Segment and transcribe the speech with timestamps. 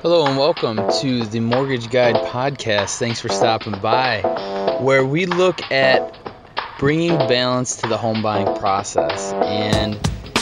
[0.00, 2.98] Hello and welcome to the Mortgage Guide podcast.
[2.98, 4.20] Thanks for stopping by,
[4.80, 6.16] where we look at
[6.78, 9.32] bringing balance to the home buying process.
[9.32, 9.98] And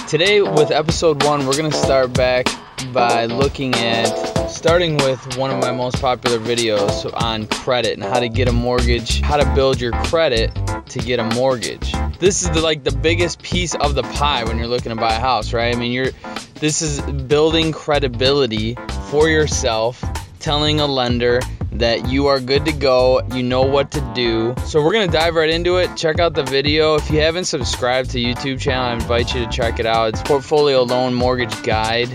[0.08, 2.48] today, with episode one, we're going to start back
[2.92, 4.10] by looking at
[4.50, 8.52] starting with one of my most popular videos on credit and how to get a
[8.52, 10.54] mortgage, how to build your credit
[10.88, 11.94] to get a mortgage.
[12.18, 15.14] This is the, like the biggest piece of the pie when you're looking to buy
[15.14, 15.74] a house, right?
[15.74, 16.10] I mean, you're
[16.56, 18.76] this is building credibility
[19.16, 20.04] for yourself,
[20.40, 21.40] telling a lender
[21.72, 24.54] that you are good to go, you know what to do.
[24.66, 25.96] So we're gonna dive right into it.
[25.96, 26.96] Check out the video.
[26.96, 30.10] If you haven't subscribed to YouTube channel, I invite you to check it out.
[30.10, 32.08] It's Portfolio Loan Mortgage Guide,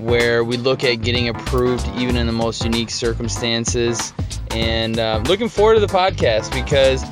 [0.00, 4.12] where we look at getting approved even in the most unique circumstances.
[4.50, 7.04] And uh, looking forward to the podcast because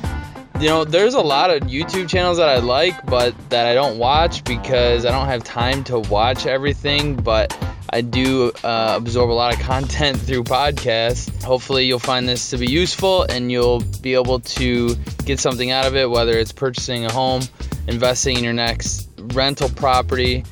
[0.59, 3.97] you know, there's a lot of YouTube channels that I like, but that I don't
[3.97, 7.15] watch because I don't have time to watch everything.
[7.15, 7.57] But
[7.97, 11.41] I do uh, absorb a lot of content through podcasts.
[11.41, 15.87] Hopefully, you'll find this to be useful and you'll be able to get something out
[15.87, 17.41] of it, whether it's purchasing a home,
[17.87, 20.45] investing in your next rental property,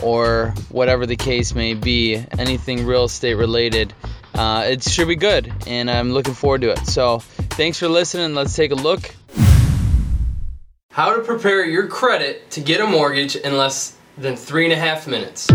[0.00, 3.92] or whatever the case may be, anything real estate related.
[4.32, 6.86] Uh, it should be good, and I'm looking forward to it.
[6.86, 8.36] So, thanks for listening.
[8.36, 9.12] Let's take a look
[10.92, 14.76] how to prepare your credit to get a mortgage in less than three and a
[14.76, 15.50] half minutes.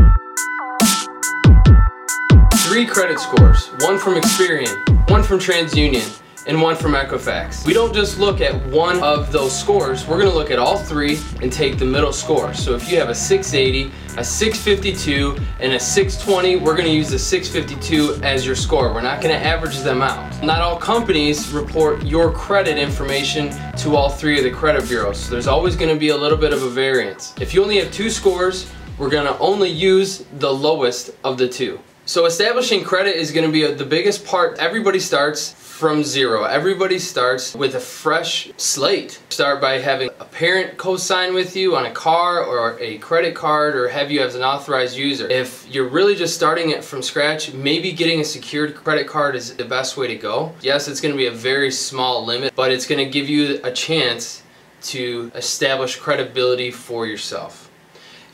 [2.77, 7.65] Three credit scores, one from Experian, one from TransUnion, and one from Equifax.
[7.65, 11.17] We don't just look at one of those scores, we're gonna look at all three
[11.41, 12.53] and take the middle score.
[12.53, 17.17] So if you have a 680, a 652, and a 620, we're gonna use the
[17.17, 18.93] 652 as your score.
[18.93, 20.43] We're not gonna average them out.
[20.43, 25.19] Not all companies report your credit information to all three of the credit bureaus.
[25.21, 27.33] So there's always gonna be a little bit of a variance.
[27.41, 31.79] If you only have two scores, we're gonna only use the lowest of the two.
[32.07, 34.59] So establishing credit is gonna be a, the biggest part.
[34.59, 36.45] Everybody starts from zero.
[36.45, 39.21] Everybody starts with a fresh slate.
[39.27, 43.75] Start by having a parent co-sign with you on a car or a credit card
[43.75, 45.27] or have you as an authorized user.
[45.27, 49.53] If you're really just starting it from scratch, maybe getting a secured credit card is
[49.57, 50.55] the best way to go.
[50.61, 53.59] Yes, it's going to be a very small limit, but it's going to give you
[53.65, 54.43] a chance
[54.83, 57.66] to establish credibility for yourself.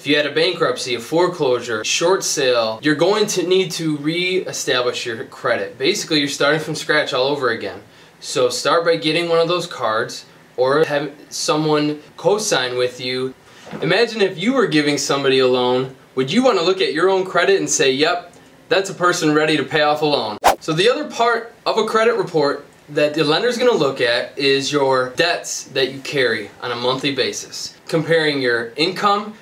[0.04, 5.06] If you had a bankruptcy, a foreclosure, short sale, you're going to need to re-establish
[5.06, 5.78] your credit.
[5.78, 7.82] Basically, you're starting from scratch all over again.
[8.20, 10.26] So start by getting one of those cards
[10.58, 13.34] or have someone co-sign with you.
[13.82, 17.10] Imagine if you were giving somebody a loan, would you want to look at your
[17.10, 18.34] own credit and say, yep,
[18.68, 20.38] that's a person ready to pay off a loan.
[20.60, 24.02] So the other part of a credit report that the lender is going to look
[24.02, 27.78] at is your debts that you carry on a monthly basis.
[27.88, 29.36] Comparing your income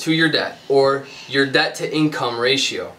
[0.00, 2.92] to your debt or your debt to income ratio.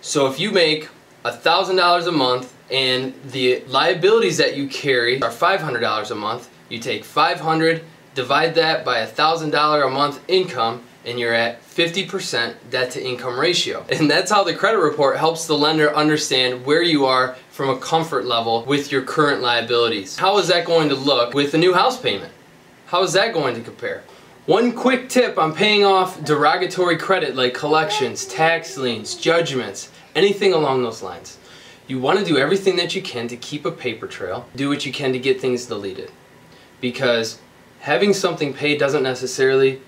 [0.00, 0.88] So if you make
[1.24, 7.04] $1,000 a month and the liabilities that you carry are $500 a month, you take
[7.04, 7.82] 500,
[8.14, 13.84] divide that by $1,000 a month income, and you're at 50% debt to income ratio.
[13.90, 17.78] And that's how the credit report helps the lender understand where you are from a
[17.78, 20.16] comfort level with your current liabilities.
[20.16, 22.32] How is that going to look with a new house payment?
[22.86, 24.02] How is that going to compare?
[24.50, 30.82] One quick tip on paying off derogatory credit like collections, tax liens, judgments, anything along
[30.82, 31.38] those lines.
[31.86, 34.48] You want to do everything that you can to keep a paper trail.
[34.56, 36.10] Do what you can to get things deleted.
[36.80, 37.38] Because
[37.78, 39.80] having something paid doesn't necessarily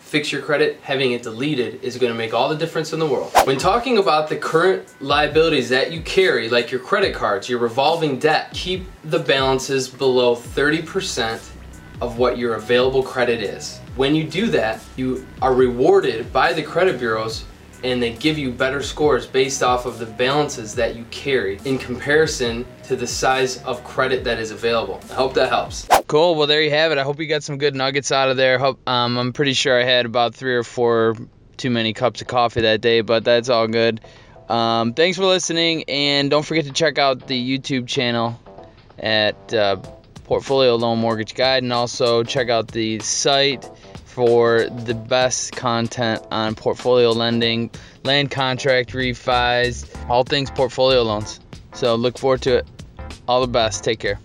[0.00, 3.06] fix your credit, having it deleted is going to make all the difference in the
[3.06, 3.30] world.
[3.44, 8.18] When talking about the current liabilities that you carry, like your credit cards, your revolving
[8.18, 11.40] debt, keep the balances below 30%
[12.00, 13.78] of what your available credit is.
[13.96, 17.44] When you do that, you are rewarded by the credit bureaus
[17.84, 21.78] and they give you better scores based off of the balances that you carry in
[21.78, 25.00] comparison to the size of credit that is available.
[25.10, 25.86] I hope that helps.
[26.06, 26.34] Cool.
[26.34, 26.98] Well, there you have it.
[26.98, 28.58] I hope you got some good nuggets out of there.
[28.58, 31.14] Hope, um, I'm pretty sure I had about three or four
[31.56, 34.00] too many cups of coffee that day, but that's all good.
[34.48, 38.40] Um, thanks for listening, and don't forget to check out the YouTube channel
[38.98, 39.76] at uh,
[40.28, 43.64] Portfolio Loan Mortgage Guide, and also check out the site
[44.04, 47.70] for the best content on portfolio lending,
[48.04, 51.40] land contract refis, all things portfolio loans.
[51.72, 52.66] So look forward to it.
[53.26, 53.84] All the best.
[53.84, 54.20] Take care.